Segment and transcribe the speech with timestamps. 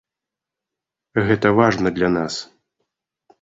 [1.27, 2.39] Гэта важна для нас.